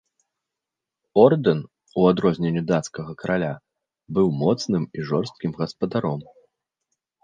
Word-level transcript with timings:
Ордэн, 1.23 1.59
у 1.99 2.07
адрозненне 2.13 2.63
дацкага 2.73 3.11
караля, 3.21 3.53
быў 4.19 4.27
моцным 4.43 4.83
і 4.97 5.11
жорсткім 5.13 5.51
гаспадаром. 5.63 6.21